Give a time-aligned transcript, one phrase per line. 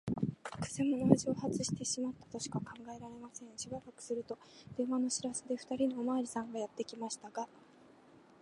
[0.59, 3.55] くせ者は蒸発してしまったとしか考えられません。
[3.55, 4.39] しばらくすると、
[4.75, 7.47] 電話の知らせで、ふたりのおまわりさんがやってきましたが、